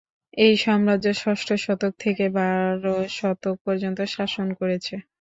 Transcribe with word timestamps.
এই 0.37 0.53
সম্রাজ্য 0.63 1.07
ষষ্ঠ 1.15 1.49
শতক 1.65 1.93
থেকে 1.99 2.25
বার 2.35 2.75
শতক 3.17 3.55
পর্যন্ত 3.65 3.99
শাসন 4.15 4.47
করেছে। 4.59 4.95